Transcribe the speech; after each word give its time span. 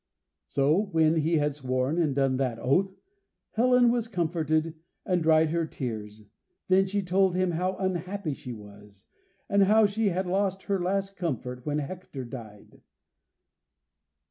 So 0.47 0.79
when 0.93 1.17
he 1.17 1.37
had 1.37 1.53
sworn 1.53 1.99
and 2.01 2.15
done 2.15 2.37
that 2.37 2.57
oath, 2.57 2.91
Helen 3.51 3.91
was 3.91 4.07
comforted 4.07 4.73
and 5.05 5.21
dried 5.21 5.51
her 5.51 5.67
tears. 5.67 6.23
Then 6.69 6.87
she 6.87 7.03
told 7.03 7.35
him 7.35 7.51
how 7.51 7.75
unhappy 7.75 8.33
she 8.33 8.51
was, 8.51 9.05
and 9.47 9.65
how 9.65 9.85
she 9.85 10.09
had 10.09 10.25
lost 10.25 10.63
her 10.63 10.79
last 10.81 11.15
comfort 11.15 11.67
when 11.67 11.77
Hector 11.77 12.25
died. 12.25 12.81